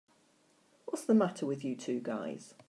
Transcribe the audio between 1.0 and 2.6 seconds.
the matter with you two guys?